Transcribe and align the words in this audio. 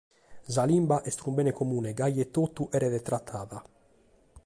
Sa 0.53 0.63
limba 0.71 0.99
est 1.05 1.21
unu 1.27 1.35
bene 1.39 1.53
comune 1.59 1.89
e 1.91 1.97
gasi 1.99 2.17
e 2.23 2.25
totu 2.35 2.63
cheret 2.71 3.05
tratada. 3.07 3.57